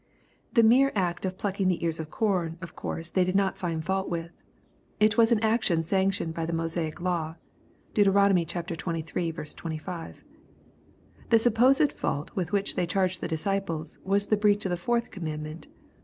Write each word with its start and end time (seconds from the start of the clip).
The 0.53 0.63
mere 0.63 0.91
act 0.95 1.25
of 1.25 1.37
pluck 1.37 1.61
ing 1.61 1.67
the 1.67 1.83
ears 1.85 1.99
of 1.99 2.09
corn 2.09 2.57
of 2.59 2.75
course 2.75 3.11
they 3.11 3.23
did 3.23 3.35
not 3.35 3.59
find 3.59 3.85
fault 3.85 4.09
with. 4.09 4.31
It 4.99 5.15
was 5.15 5.31
an 5.31 5.39
action 5.43 5.83
sanctioned 5.83 6.33
by 6.33 6.47
the 6.47 6.53
Mosaic 6.57 6.99
law. 6.99 7.35
(Deut. 7.93 8.07
xxiii. 8.07 8.77
25.) 9.05 10.25
The 11.29 11.37
supposed 11.37 11.91
fault 11.93 12.31
with 12.35 12.51
which 12.51 12.73
they 12.75 12.87
charged 12.87 13.21
the 13.21 13.27
disciples, 13.27 13.99
was 14.03 14.25
the 14.25 14.37
breach 14.37 14.65
of 14.65 14.71
the 14.71 14.75
fourth 14.75 15.11
com 15.11 15.25
mandment. 15.25 15.67